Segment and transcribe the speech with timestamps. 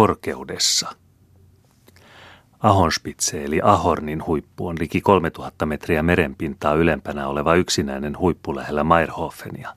[0.00, 0.92] korkeudessa.
[2.60, 9.74] Ahonspitse eli Ahornin huippu on liki 3000 metriä merenpintaa ylempänä oleva yksinäinen huippu lähellä Meierhofenia.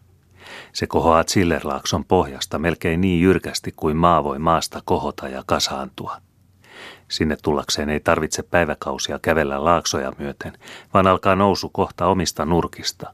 [0.74, 6.18] Se kohoaa Zillerlaakson pohjasta melkein niin jyrkästi kuin maa voi maasta kohota ja kasaantua.
[7.08, 10.54] Sinne tullakseen ei tarvitse päiväkausia kävellä laaksoja myöten,
[10.94, 13.14] vaan alkaa nousu kohta omista nurkista.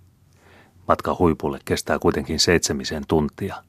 [0.88, 3.56] Matka huipulle kestää kuitenkin seitsemisen tuntia–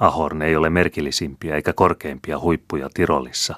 [0.00, 3.54] Ahorn ei ole merkillisimpiä eikä korkeimpia huippuja Tirolissa,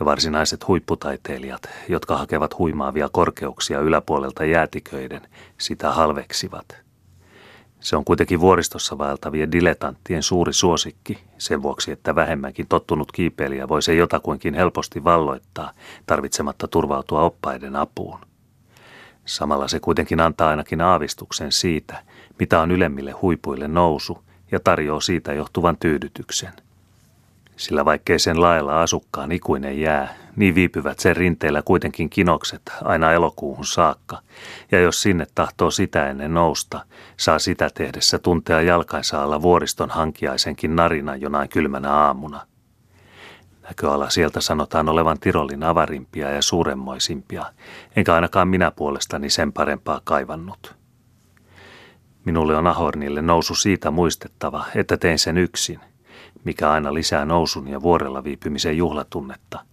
[0.00, 5.22] ja varsinaiset huipputaiteilijat, jotka hakevat huimaavia korkeuksia yläpuolelta jäätiköiden,
[5.58, 6.88] sitä halveksivat.
[7.80, 13.82] Se on kuitenkin vuoristossa vaeltavien diletanttien suuri suosikki, sen vuoksi, että vähemmänkin tottunut kiipeilijä voi
[13.82, 15.72] se jotakuinkin helposti valloittaa,
[16.06, 18.20] tarvitsematta turvautua oppaiden apuun.
[19.24, 22.02] Samalla se kuitenkin antaa ainakin aavistuksen siitä,
[22.38, 26.52] mitä on ylemmille huipuille nousu ja tarjoaa siitä johtuvan tyydytyksen.
[27.56, 33.66] Sillä vaikkei sen lailla asukkaan ikuinen jää, niin viipyvät sen rinteellä kuitenkin kinokset aina elokuuhun
[33.66, 34.18] saakka,
[34.72, 36.84] ja jos sinne tahtoo sitä ennen nousta,
[37.16, 42.46] saa sitä tehdessä tuntea jalkainsa alla vuoriston hankiaisenkin narina jonain kylmänä aamuna.
[43.62, 47.44] Näköala sieltä sanotaan olevan Tirolin avarimpia ja suuremmoisimpia,
[47.96, 50.78] enkä ainakaan minä puolestani sen parempaa kaivannut.
[52.28, 55.80] Minulle on Ahornille nousu siitä muistettava, että tein sen yksin,
[56.44, 59.64] mikä aina lisää nousun ja vuorella viipymisen juhlatunnetta,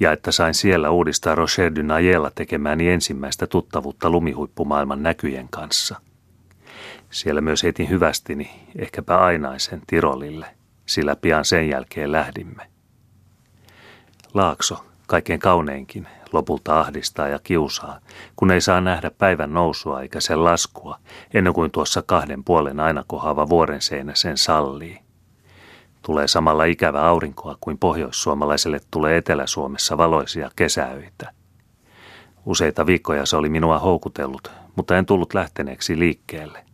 [0.00, 6.00] ja että sain siellä uudistaa Rocher du Nayella tekemääni ensimmäistä tuttavuutta lumihuippumaailman näkyjen kanssa.
[7.10, 10.46] Siellä myös etin hyvästini, ehkäpä ainaisen Tirolille,
[10.86, 12.66] sillä pian sen jälkeen lähdimme.
[14.34, 17.98] Laakso, kaikkein kauneinkin, lopulta ahdistaa ja kiusaa,
[18.36, 20.98] kun ei saa nähdä päivän nousua eikä sen laskua,
[21.34, 24.98] ennen kuin tuossa kahden puolen aina kohaava vuoren seinä sen sallii.
[26.02, 31.30] Tulee samalla ikävä aurinkoa kuin pohjoissuomalaiselle tulee Etelä-Suomessa valoisia kesäöitä.
[32.46, 36.64] Useita viikkoja se oli minua houkutellut, mutta en tullut lähteneeksi liikkeelle.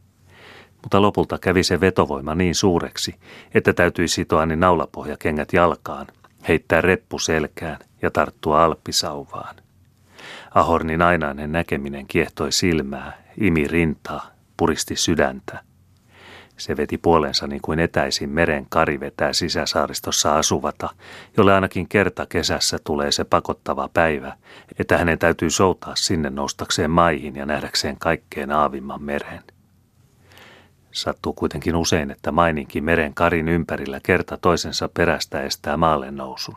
[0.82, 3.14] Mutta lopulta kävi se vetovoima niin suureksi,
[3.54, 6.06] että täytyi sitoa niin naulapohjakengät jalkaan,
[6.48, 9.56] heittää reppu selkään ja tarttua alppisauvaan.
[10.54, 15.60] Ahornin ainainen näkeminen kiehtoi silmää, imi rintaa, puristi sydäntä.
[16.56, 20.90] Se veti puolensa niin kuin etäisin meren kari vetää sisäsaaristossa asuvata,
[21.36, 24.36] jolle ainakin kerta kesässä tulee se pakottava päivä,
[24.78, 29.42] että hänen täytyy soutaa sinne noustakseen maihin ja nähdäkseen kaikkeen aavimman meren.
[30.92, 36.56] Sattuu kuitenkin usein, että maininkin meren karin ympärillä kerta toisensa perästä estää maalle nousun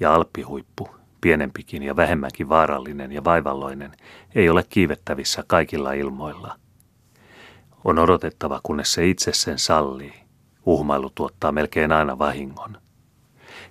[0.00, 0.88] ja alppihuippu,
[1.20, 3.92] pienempikin ja vähemmänkin vaarallinen ja vaivalloinen,
[4.34, 6.58] ei ole kiivettävissä kaikilla ilmoilla.
[7.84, 10.14] On odotettava, kunnes se itse sen sallii.
[10.66, 12.78] Uhmailu tuottaa melkein aina vahingon.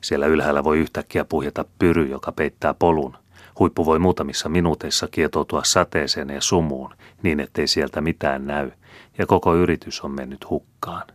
[0.01, 3.17] Siellä ylhäällä voi yhtäkkiä puhjeta pyry, joka peittää polun.
[3.59, 8.71] Huippu voi muutamissa minuuteissa kietoutua sateeseen ja sumuun, niin ettei sieltä mitään näy,
[9.17, 11.07] ja koko yritys on mennyt hukkaan.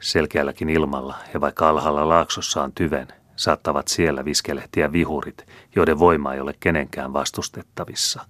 [0.00, 5.46] Selkeälläkin ilmalla, ja vaikka alhaalla laaksossa on tyven, saattavat siellä viskelehtiä vihurit,
[5.76, 8.26] joiden voima ei ole kenenkään vastustettavissa.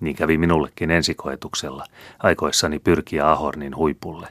[0.00, 1.84] Niin kävi minullekin ensikoetuksella,
[2.18, 4.28] aikoissani pyrkiä Ahornin huipulle.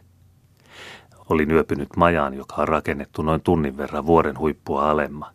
[1.30, 5.32] Olin yöpynyt majaan, joka on rakennettu noin tunnin verran vuoren huippua alemma.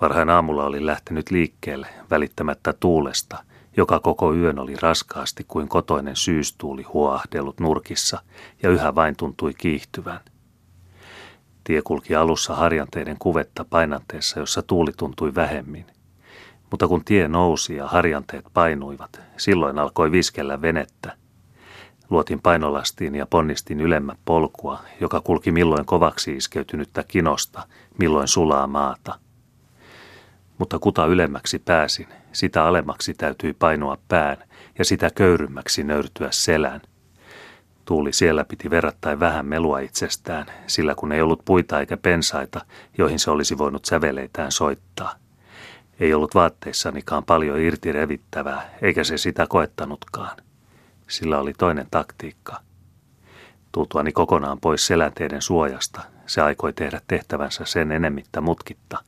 [0.00, 3.44] Varhain aamulla olin lähtenyt liikkeelle, välittämättä tuulesta,
[3.76, 8.22] joka koko yön oli raskaasti kuin kotoinen syystuuli huoahdellut nurkissa
[8.62, 10.20] ja yhä vain tuntui kiihtyvän–
[11.66, 15.86] Tie kulki alussa harjanteiden kuvetta painanteessa, jossa tuuli tuntui vähemmin.
[16.70, 21.16] Mutta kun tie nousi ja harjanteet painuivat, silloin alkoi viskellä venettä.
[22.10, 27.62] Luotin painolastiin ja ponnistin ylemmä polkua, joka kulki milloin kovaksi iskeytynyttä kinosta,
[27.98, 29.18] milloin sulaa maata.
[30.58, 34.36] Mutta kuta ylemmäksi pääsin, sitä alemmaksi täytyi painua pään
[34.78, 36.80] ja sitä köyrymmäksi nöyrtyä selän–
[37.86, 42.64] Tuuli siellä piti verrattain vähän melua itsestään, sillä kun ei ollut puita eikä pensaita,
[42.98, 45.14] joihin se olisi voinut säveleitään soittaa.
[46.00, 50.36] Ei ollut vaatteissanikaan paljon irti revittävää, eikä se sitä koettanutkaan.
[51.08, 52.60] Sillä oli toinen taktiikka.
[53.72, 58.98] Tultuani kokonaan pois selänteiden suojasta, se aikoi tehdä tehtävänsä sen enemmittä mutkitta.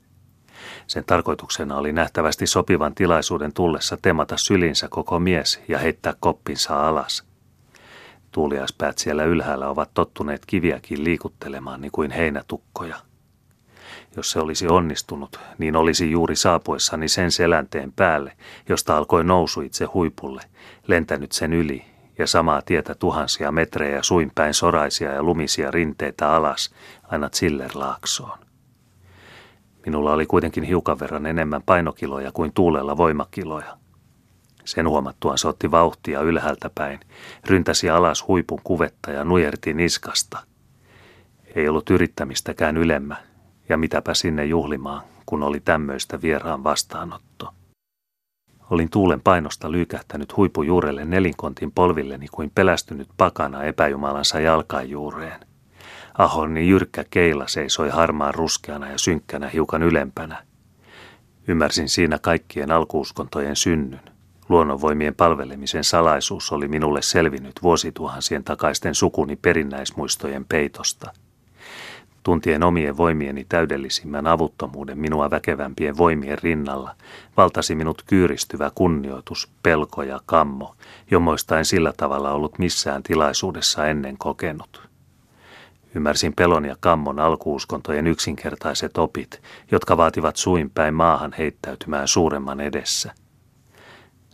[0.88, 7.22] Sen tarkoituksena oli nähtävästi sopivan tilaisuuden tullessa temata sylinsä koko mies ja heittää koppinsa alas–
[8.32, 12.96] Tuuliaspäät siellä ylhäällä ovat tottuneet kiviäkin liikuttelemaan niin kuin heinätukkoja.
[14.16, 18.32] Jos se olisi onnistunut, niin olisi juuri saapuessani sen selänteen päälle,
[18.68, 20.42] josta alkoi nousu itse huipulle,
[20.86, 21.84] lentänyt sen yli
[22.18, 28.38] ja samaa tietä tuhansia metrejä suinpäin soraisia ja lumisia rinteitä alas aina Zillerlaaksoon.
[29.86, 33.78] Minulla oli kuitenkin hiukan verran enemmän painokiloja kuin tuulella voimakiloja.
[34.64, 37.00] Sen huomattuaan se otti vauhtia ylhäältä päin,
[37.46, 40.38] ryntäsi alas huipun kuvetta ja nujerti niskasta.
[41.54, 43.16] Ei ollut yrittämistäkään ylemmä,
[43.68, 47.54] ja mitäpä sinne juhlimaan, kun oli tämmöistä vieraan vastaanotto.
[48.70, 55.47] Olin tuulen painosta lyykähtänyt huipujuurelle nelinkontin polvilleni kuin pelästynyt pakana epäjumalansa jalkajuureen.
[56.14, 60.42] Ahorni jyrkkä keila seisoi harmaan ruskeana ja synkkänä hiukan ylempänä.
[61.48, 64.00] Ymmärsin siinä kaikkien alkuuskontojen synnyn.
[64.48, 71.12] Luonnonvoimien palvelemisen salaisuus oli minulle selvinnyt vuosituhansien takaisten sukuni perinnäismuistojen peitosta.
[72.22, 76.94] Tuntien omien voimieni täydellisimmän avuttomuuden minua väkevämpien voimien rinnalla,
[77.36, 80.74] valtasi minut kyyristyvä kunnioitus, pelko ja kammo,
[81.10, 84.87] jomoista en sillä tavalla ollut missään tilaisuudessa ennen kokenut.
[85.94, 93.14] Ymmärsin pelon ja kammon alkuuskontojen yksinkertaiset opit, jotka vaativat suin päin maahan heittäytymään suuremman edessä.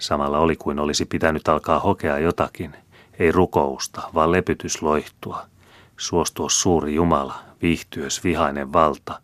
[0.01, 2.77] Samalla oli kuin olisi pitänyt alkaa hokea jotakin,
[3.19, 5.47] ei rukousta, vaan lepytysloihtua,
[5.97, 9.21] suostua suuri Jumala, viihtyös vihainen valta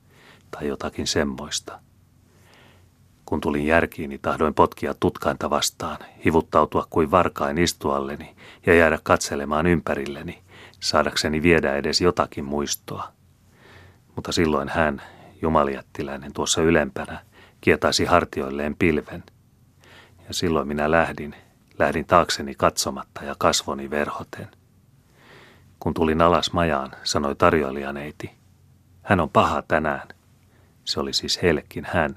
[0.51, 1.81] tai jotakin semmoista.
[3.25, 8.37] Kun tulin järkiini, tahdoin potkia tutkainta vastaan, hivuttautua kuin varkain istualleni
[8.67, 10.43] ja jäädä katselemaan ympärilleni–
[10.81, 13.13] saadakseni viedä edes jotakin muistoa.
[14.17, 15.03] Mutta silloin hän,
[15.43, 17.25] jumaliattiläinen tuossa ylempänä,
[17.61, 19.23] kietaisi hartioilleen pilven.
[20.29, 21.35] Ja silloin minä lähdin,
[21.79, 24.49] lähdin taakseni katsomatta ja kasvoni verhoten.
[25.81, 28.31] Kun tulin alas majaan, sanoi tarjoilijaneiti,
[29.03, 30.09] hän on paha tänään.
[30.85, 32.15] Se oli siis heillekin hän,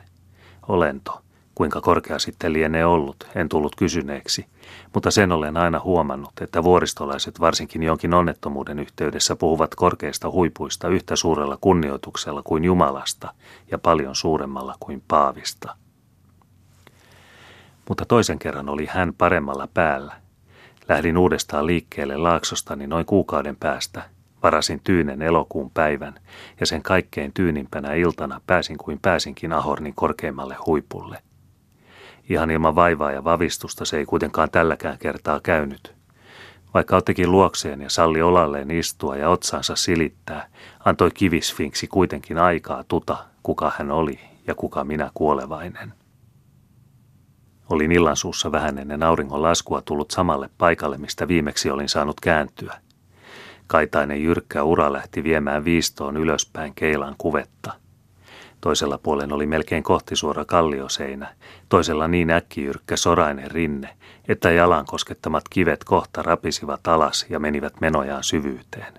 [0.68, 1.23] olento,
[1.56, 4.46] Kuinka korkea sitten lienee ollut, en tullut kysyneeksi,
[4.94, 11.16] mutta sen olen aina huomannut, että vuoristolaiset varsinkin jonkin onnettomuuden yhteydessä puhuvat korkeista huipuista yhtä
[11.16, 13.34] suurella kunnioituksella kuin Jumalasta
[13.72, 15.76] ja paljon suuremmalla kuin Paavista.
[17.90, 20.14] Mutta toisen kerran oli hän paremmalla päällä.
[20.90, 24.04] Lähdin uudestaan liikkeelle laaksostani noin kuukauden päästä.
[24.44, 26.16] Varasin tyynen elokuun päivän
[26.60, 31.18] ja sen kaikkein tyynimpänä iltana pääsin kuin pääsinkin Ahornin korkeimmalle huipulle–
[32.30, 35.96] Ihan ilman vaivaa ja vavistusta se ei kuitenkaan tälläkään kertaa käynyt.
[36.74, 40.48] Vaikka ottikin luokseen ja salli olalleen istua ja otsansa silittää,
[40.86, 45.94] antoi kivisfinksi kuitenkin aikaa tuta, kuka hän oli ja kuka minä kuolevainen.
[47.70, 52.78] Olin illansuussa vähän ennen auringon laskua tullut samalle paikalle, mistä viimeksi olin saanut kääntyä.
[53.68, 57.74] Kaitainen jyrkkä ura lähti viemään viistoon ylöspäin keilan kuvetta–
[58.64, 61.36] Toisella puolen oli melkein kohtisuora kallioseinä,
[61.70, 68.24] toisella niin äkkijyrkkä sorainen rinne, että jalan koskettamat kivet kohta rapisivat alas ja menivät menojaan
[68.24, 68.94] syvyyteen.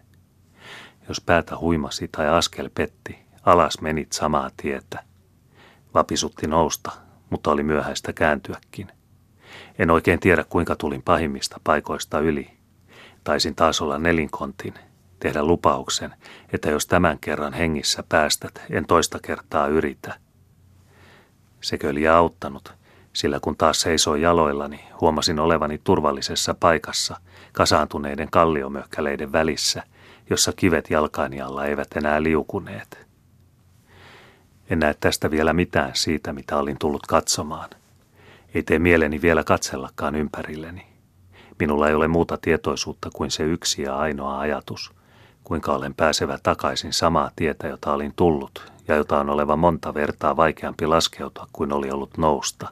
[1.08, 5.04] Jos päätä huimasi tai askel petti, alas menit samaa tietä.
[5.94, 6.92] Vapisutti nousta,
[7.30, 8.88] mutta oli myöhäistä kääntyäkin.
[9.78, 12.50] En oikein tiedä, kuinka tulin pahimmista paikoista yli.
[13.24, 14.74] Taisin taas olla nelinkontin,
[15.24, 16.14] tehdä lupauksen,
[16.52, 20.14] että jos tämän kerran hengissä päästät, en toista kertaa yritä.
[21.60, 22.74] Sekö oli auttanut,
[23.12, 27.16] sillä kun taas seisoi jaloillani, huomasin olevani turvallisessa paikassa,
[27.52, 29.82] kasaantuneiden kalliomöhkäleiden välissä,
[30.30, 33.06] jossa kivet jalkaini alla eivät enää liukuneet.
[34.70, 37.70] En näe tästä vielä mitään siitä, mitä olin tullut katsomaan.
[38.54, 40.86] Ei tee mieleni vielä katsellakaan ympärilleni.
[41.58, 44.90] Minulla ei ole muuta tietoisuutta kuin se yksi ja ainoa ajatus–
[45.44, 50.36] kuinka olen pääsevä takaisin samaa tietä, jota olin tullut ja jota on oleva monta vertaa
[50.36, 52.68] vaikeampi laskeutua kuin oli ollut nousta.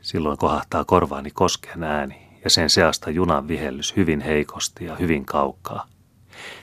[0.00, 5.86] Silloin kohahtaa korvaani kosken ääni ja sen seasta junan vihellys hyvin heikosti ja hyvin kaukaa.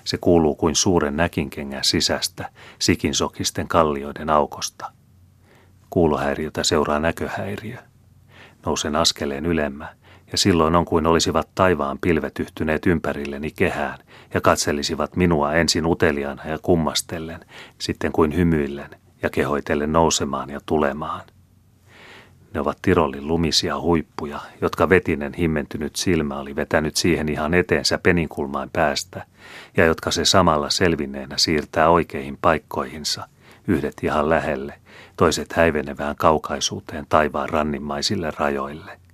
[0.03, 2.49] Se kuuluu kuin suuren näkinkengän sisästä
[2.79, 4.91] sikinsokisten kallioiden aukosta.
[5.89, 7.77] Kuulohäiriötä seuraa näköhäiriö.
[8.65, 9.95] Nousen askeleen ylemmä
[10.31, 13.99] ja silloin on kuin olisivat taivaan pilvet yhtyneet ympärilleni kehään
[14.33, 17.39] ja katselisivat minua ensin uteliaana ja kummastellen,
[17.77, 18.89] sitten kuin hymyillen
[19.21, 21.21] ja kehoitellen nousemaan ja tulemaan.
[22.53, 28.69] Ne ovat Tirolin lumisia huippuja, jotka vetinen himmentynyt silmä oli vetänyt siihen ihan eteensä peninkulmaan
[28.73, 29.25] päästä,
[29.77, 33.27] ja jotka se samalla selvinneenä siirtää oikeihin paikkoihinsa,
[33.67, 34.73] yhdet ihan lähelle,
[35.17, 38.99] toiset häivenevään kaukaisuuteen taivaan rannimmaisille rajoille–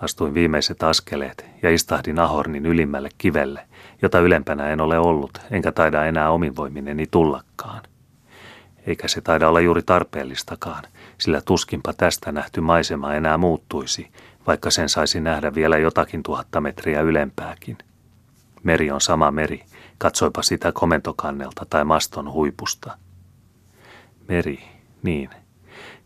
[0.00, 3.66] Astuin viimeiset askeleet ja istahdin Ahornin ylimmälle kivelle,
[4.02, 7.82] jota ylempänä en ole ollut, enkä taida enää omin voimineni tullakaan.
[8.86, 10.84] Eikä se taida olla juuri tarpeellistakaan,
[11.18, 14.10] sillä tuskinpa tästä nähty maisema enää muuttuisi,
[14.46, 17.78] vaikka sen saisi nähdä vielä jotakin tuhatta metriä ylempääkin.
[18.62, 19.64] Meri on sama meri,
[19.98, 22.98] katsoipa sitä komentokannelta tai maston huipusta.
[24.28, 24.58] Meri,
[25.02, 25.30] niin.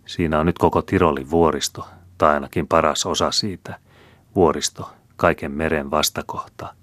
[0.07, 3.84] Siinä on nyt koko Tirolin vuoristo, tai ainakin paras osa siitä.
[4.37, 6.75] Vuoristo, kaiken meren vastakohta.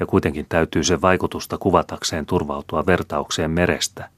[0.00, 4.08] Ja kuitenkin täytyy se vaikutusta kuvatakseen turvautua vertaukseen merestä,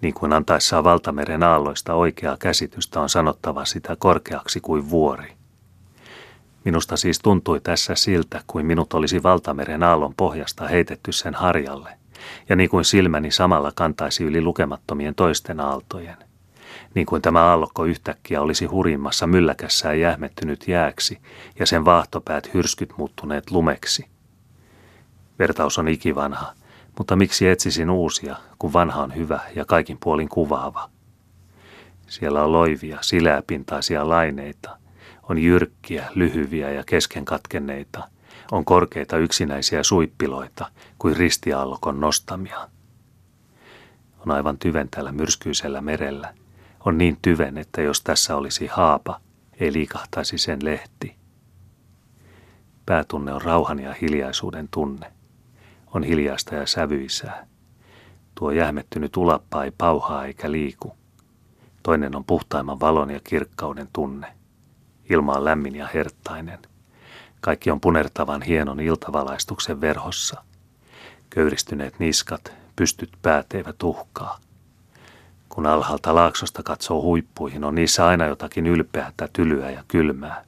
[0.00, 5.32] niin kuin antaessaan valtameren aalloista oikeaa käsitystä on sanottava sitä korkeaksi kuin vuori.
[6.64, 11.90] Minusta siis tuntui tässä siltä, kuin minut olisi valtameren aallon pohjasta heitetty sen harjalle,
[12.48, 16.27] ja niin kuin silmäni samalla kantaisi yli lukemattomien toisten aaltojen.
[16.98, 21.18] Niin kuin tämä aallokko yhtäkkiä olisi hurimmassa mylläkässään jähmettynyt jääksi
[21.58, 24.06] ja sen vaahtopäät hyrskyt muuttuneet lumeksi.
[25.38, 26.52] Vertaus on ikivanha,
[26.98, 30.90] mutta miksi etsisin uusia, kun vanha on hyvä ja kaikin puolin kuvaava?
[32.08, 34.76] Siellä on loivia, sileäpintaisia laineita–
[35.28, 38.08] on jyrkkiä, lyhyviä ja keskenkatkenneita.
[38.52, 42.68] On korkeita yksinäisiä suippiloita kuin ristiaallokon nostamia.
[44.26, 46.34] On aivan tyven tällä myrskyisellä merellä.
[46.84, 49.20] On niin tyven, että jos tässä olisi haapa,
[49.60, 51.16] ei liikahtaisi sen lehti.
[52.86, 55.12] Päätunne on rauhan ja hiljaisuuden tunne.
[55.94, 57.46] On hiljaista ja sävyisää.
[58.34, 60.96] Tuo jähmettynyt ulappa ei pauhaa eikä liiku.
[61.82, 64.26] Toinen on puhtaimman valon ja kirkkauden tunne.
[65.10, 66.58] Ilma on lämmin ja herttainen.
[67.40, 70.44] Kaikki on punertavan hienon iltavalaistuksen verhossa.
[71.30, 74.38] Köyristyneet niskat, pystyt päät eivät uhkaa.
[75.48, 80.44] Kun alhaalta laaksosta katsoo huippuihin, on niissä aina jotakin ylpeää, tylyä ja kylmää.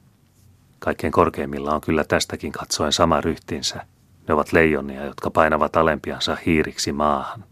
[0.79, 3.85] Kaikkein korkeimmilla on kyllä tästäkin katsoen sama ryhtinsä.
[4.27, 7.43] Ne ovat leijonia, jotka painavat alempiansa hiiriksi maahan.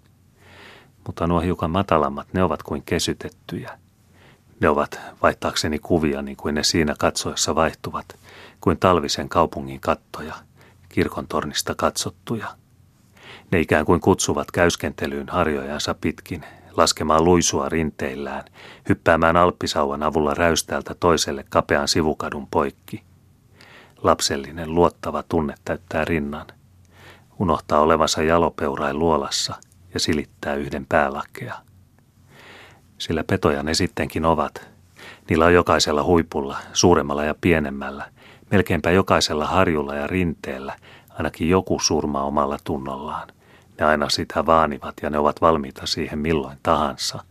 [1.08, 3.78] Mutta nuo hiukan matalammat, ne ovat kuin kesytettyjä–
[4.60, 8.06] ne ovat vaihtaakseni kuvia niin kuin ne siinä katsoessa vaihtuvat,
[8.62, 10.36] kuin talvisen kaupungin kattoja,
[10.90, 12.48] kirkon tornista katsottuja.
[13.52, 16.46] Ne ikään kuin kutsuvat käyskentelyyn harjojansa pitkin,
[16.78, 18.44] laskemaan luisua rinteillään,
[18.90, 23.04] hyppäämään alppisauvan avulla räystäältä toiselle kapean sivukadun poikki.
[24.04, 26.48] Lapsellinen luottava tunne täyttää rinnan.
[27.40, 29.56] Unohtaa olevansa jalopeurain luolassa
[29.94, 31.56] ja silittää yhden päälakea
[33.00, 34.68] sillä petoja ne sittenkin ovat.
[35.30, 38.06] Niillä on jokaisella huipulla, suuremmalla ja pienemmällä,
[38.52, 40.76] melkeinpä jokaisella harjulla ja rinteellä,
[41.10, 43.28] ainakin joku surma omalla tunnollaan.
[43.80, 47.24] Ne aina sitä vaanivat ja ne ovat valmiita siihen milloin tahansa.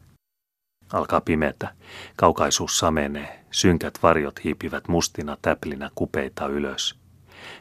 [0.92, 1.68] Alkaa pimetä,
[2.16, 6.98] kaukaisuus samenee, synkät varjot hiipivät mustina täplinä kupeita ylös.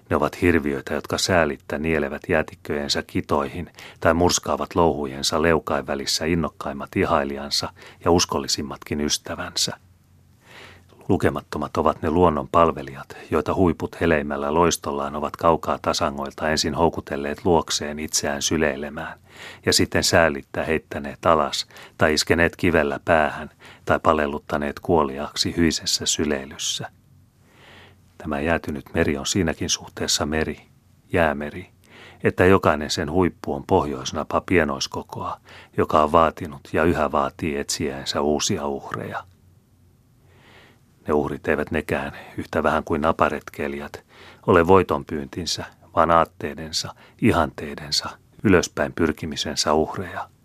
[0.10, 7.70] Ne ovat hirviöitä, jotka säälittä nielevät jäätikköjensä kitoihin tai murskaavat louhujensa leukain välissä innokkaimmat ihailijansa
[8.06, 9.78] ja uskollisimmatkin ystävänsä.
[11.10, 18.00] Lukemattomat ovat ne luonnon palvelijat, joita huiput heleimällä loistollaan ovat kaukaa tasangoilta ensin houkutelleet luokseen
[18.00, 19.20] itseään syleilemään
[19.66, 23.50] ja sitten säälittä heittäneet alas tai iskeneet kivellä päähän
[23.86, 26.90] tai palelluttaneet kuoliaksi hyisessä syleilyssä.
[28.18, 30.62] Tämä jäätynyt meri on siinäkin suhteessa meri,
[31.14, 31.70] jäämeri,
[32.24, 35.40] että jokainen sen huippu on pohjoisnapa pienoiskokoa,
[35.78, 39.24] joka on vaatinut ja yhä vaatii etsiänsä uusia uhreja.
[41.08, 44.04] Ne uhrit eivät nekään, yhtä vähän kuin naparetkelijät,
[44.48, 48.10] ole voitonpyyntinsä, vaan aatteidensa, ihanteidensa,
[48.44, 50.30] ylöspäin pyrkimisensä uhreja–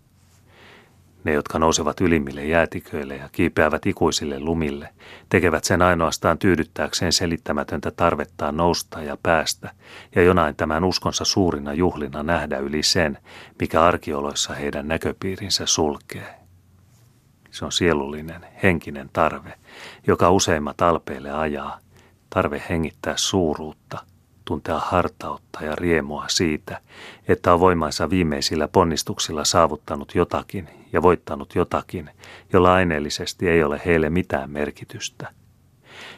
[1.23, 4.89] ne, jotka nousevat ylimmille jäätiköille ja kiipeävät ikuisille lumille,
[5.29, 9.69] tekevät sen ainoastaan tyydyttääkseen selittämätöntä tarvettaan nousta ja päästä
[10.15, 13.17] ja jonain tämän uskonsa suurina juhlina nähdä yli sen,
[13.59, 16.42] mikä arkioloissa heidän näköpiirinsä sulkee.
[17.53, 19.53] Se on sielullinen, henkinen tarve,
[20.07, 21.79] joka useimmat alpeille ajaa,
[22.29, 23.97] tarve hengittää suuruutta–
[24.45, 26.81] tuntea hartautta ja riemua siitä,
[27.27, 32.09] että on voimansa viimeisillä ponnistuksilla saavuttanut jotakin ja voittanut jotakin,
[32.53, 35.29] jolla aineellisesti ei ole heille mitään merkitystä.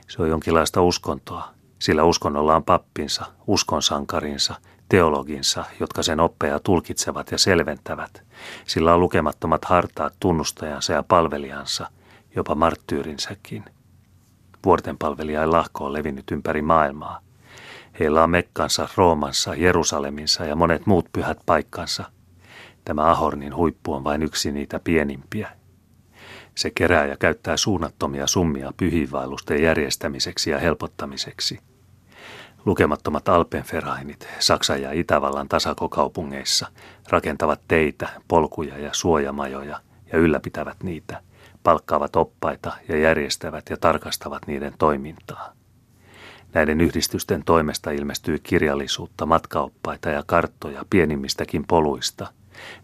[0.08, 1.50] Se on jonkinlaista uskontoa,
[1.80, 4.56] sillä uskonnolla on pappinsa, uskonsankarinsa,
[4.90, 8.24] teologinsa, jotka sen oppeja tulkitsevat ja selventävät.
[8.66, 11.88] Sillä on lukemattomat hartaat tunnustajansa ja palvelijansa,
[12.36, 13.66] jopa marttyyrinsäkin.
[14.66, 17.20] Vuorten palvelijain lahko on levinnyt ympäri maailmaa.
[18.00, 22.04] Heillä on Mekkansa, Roomansa, Jerusaleminsa ja monet muut pyhät paikkansa.
[22.86, 25.52] Tämä Ahornin huippu on vain yksi niitä pienimpiä.
[26.56, 31.60] Se kerää ja käyttää suunnattomia summia pyhiinvaellusten järjestämiseksi ja helpottamiseksi.
[32.66, 36.68] Lukemattomat Alpenferainit Saksan ja Itävallan tasakokaupungeissa
[37.10, 39.80] rakentavat teitä, polkuja ja suojamajoja
[40.12, 41.22] ja ylläpitävät niitä,
[41.64, 45.54] palkkaavat oppaita ja järjestävät ja tarkastavat niiden toimintaa.
[46.54, 52.28] Näiden yhdistysten toimesta ilmestyy kirjallisuutta, matkaoppaita ja karttoja pienimmistäkin poluista.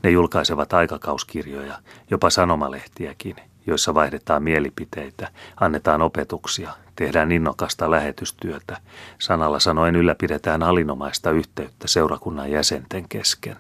[0.04, 3.36] Ne julkaisevat aikakauskirjoja, jopa sanomalehtiäkin,
[3.68, 8.78] joissa vaihdetaan mielipiteitä, annetaan opetuksia, tehdään innokasta lähetystyötä,
[9.20, 13.56] sanalla sanoen ylläpidetään halinomaista yhteyttä seurakunnan jäsenten kesken.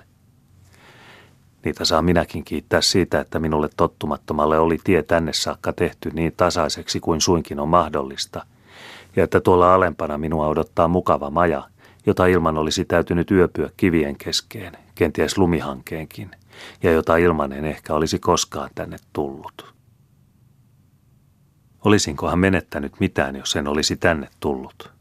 [1.66, 7.00] Niitä saa minäkin kiittää siitä, että minulle tottumattomalle oli tie tänne saakka tehty niin tasaiseksi
[7.00, 8.46] kuin suinkin on mahdollista,
[9.16, 11.64] ja että tuolla alempana minua odottaa mukava maja,
[12.06, 16.32] jota ilman olisi täytynyt yöpyä kivien keskeen, kenties lumihankeenkin,
[16.84, 19.74] ja jota ilman en ehkä olisi koskaan tänne tullut.
[21.86, 24.92] Olisinkohan menettänyt mitään, jos en olisi tänne tullut?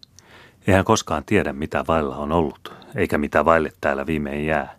[0.67, 4.75] Eihän koskaan tiedä, mitä vailla on ollut, eikä mitä vaille täällä viimein jää.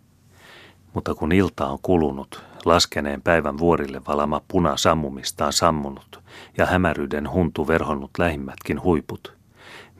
[0.93, 6.21] Mutta kun ilta on kulunut, laskeneen päivän vuorille valama puna sammumistaan sammunut
[6.57, 9.33] ja hämäryyden huntu verhonnut lähimmätkin huiput,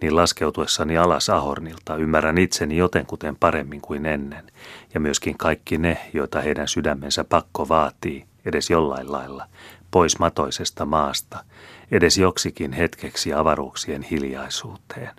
[0.02, 4.52] niin laskeutuessani alas Ahornilta ymmärrän itseni jotenkuten paremmin kuin ennen,
[4.94, 9.48] ja myöskin kaikki ne, joita heidän sydämensä pakko vaatii, edes jollain lailla,
[9.92, 11.44] pois matoisesta maasta,
[11.92, 15.16] edes joksikin hetkeksi avaruuksien hiljaisuuteen.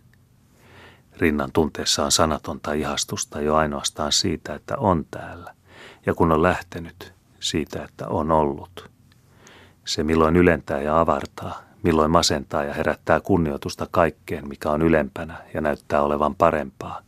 [1.16, 5.54] Rinnan tunteessa on sanatonta ihastusta jo ainoastaan siitä, että on täällä,
[6.06, 8.90] ja kun on lähtenyt, siitä, että on ollut.
[9.84, 15.60] Se milloin ylentää ja avartaa, milloin masentaa ja herättää kunnioitusta kaikkeen, mikä on ylempänä ja
[15.60, 17.02] näyttää olevan parempaa.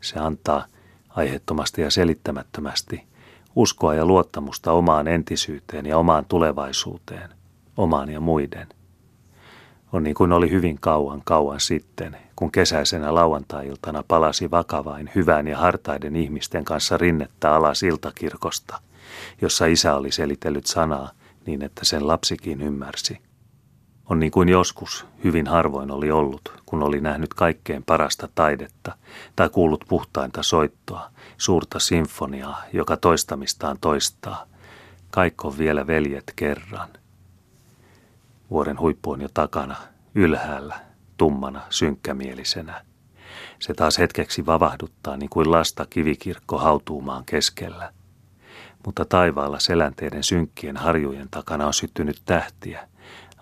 [0.00, 0.66] Se antaa
[1.08, 3.06] aiheettomasti ja selittämättömästi
[3.56, 7.30] uskoa ja luottamusta omaan entisyyteen ja omaan tulevaisuuteen,
[7.76, 8.68] omaan ja muiden.
[9.92, 15.58] On niin kuin oli hyvin kauan kauan sitten, kun kesäisenä lauantai-iltana palasi vakavain hyvän ja
[15.58, 18.80] hartaiden ihmisten kanssa rinnettä alas iltakirkosta,
[19.42, 21.10] jossa isä oli selitellyt sanaa
[21.46, 23.18] niin, että sen lapsikin ymmärsi.
[24.10, 28.96] On niin kuin joskus hyvin harvoin oli ollut, kun oli nähnyt kaikkein parasta taidetta
[29.36, 34.44] tai kuullut puhtainta soittoa, suurta sinfoniaa, joka toistamistaan toistaa.
[35.10, 36.88] Kaikko vielä veljet kerran.
[38.50, 39.76] Vuoren huippu on jo takana,
[40.14, 40.80] ylhäällä,
[41.16, 42.84] tummana, synkkämielisenä.
[43.58, 47.92] Se taas hetkeksi vavahduttaa niin kuin lasta kivikirkko hautuumaan keskellä.
[48.86, 52.88] Mutta taivaalla selänteiden synkkien harjujen takana on syttynyt tähtiä.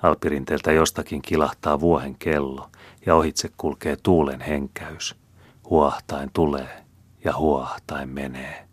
[0.03, 2.71] Alpirinteeltä jostakin kilahtaa vuohen kello
[3.07, 5.16] ja ohitse kulkee tuulen henkäys.
[5.71, 6.85] Huahtain tulee
[7.25, 8.65] ja huahtain menee.